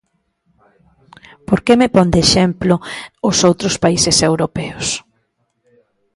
¿Por 1.47 1.59
que 1.65 1.73
me 1.79 1.89
pon 1.95 2.07
de 2.13 2.19
exemplo 2.25 2.75
os 3.29 3.37
outros 3.49 3.75
países 3.83 4.17
europeos? 4.29 4.87